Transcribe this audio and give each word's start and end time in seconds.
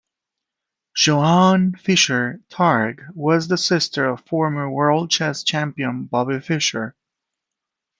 Joan 0.95 1.73
Fischer 1.75 2.39
Targ 2.49 3.07
was 3.13 3.47
the 3.49 3.55
sister 3.59 4.05
of 4.07 4.25
former 4.25 4.67
world 4.67 5.11
chess 5.11 5.43
champion 5.43 6.05
Bobby 6.05 6.39
Fischer. 6.39 6.95